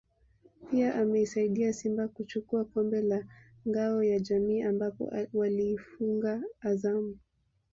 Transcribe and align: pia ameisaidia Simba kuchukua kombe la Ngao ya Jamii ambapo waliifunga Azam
pia 0.71 0.95
ameisaidia 0.95 1.73
Simba 1.73 2.07
kuchukua 2.07 2.65
kombe 2.65 3.01
la 3.01 3.23
Ngao 3.69 4.03
ya 4.03 4.19
Jamii 4.19 4.61
ambapo 4.61 5.13
waliifunga 5.33 6.43
Azam 6.61 7.15